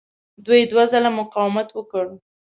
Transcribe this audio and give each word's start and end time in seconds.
دوی 0.45 0.61
دوه 0.71 0.83
ځله 0.91 1.09
مقاومت 1.19 1.67
وکړ. 1.73 2.05